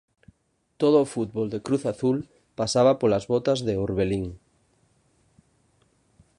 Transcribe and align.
Todo 0.81 0.97
o 1.01 1.09
fútbol 1.13 1.47
de 1.53 1.59
Cruz 1.65 1.83
Azul 1.93 2.17
pasaba 2.59 2.99
polas 3.01 3.25
botas 3.31 3.59
de 3.67 3.73
Orbelín. 3.85 4.27